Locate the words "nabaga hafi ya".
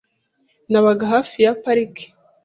0.71-1.53